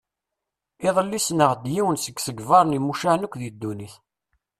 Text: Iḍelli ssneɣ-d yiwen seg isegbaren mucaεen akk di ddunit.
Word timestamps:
Iḍelli 0.87 1.19
ssneɣ-d 1.21 1.65
yiwen 1.73 1.97
seg 1.99 2.17
isegbaren 2.19 2.83
mucaεen 2.85 3.25
akk 3.25 3.35
di 3.39 3.49
ddunit. 3.53 3.95